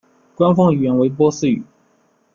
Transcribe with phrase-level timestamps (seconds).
[0.33, 1.61] 官方语言为波斯语。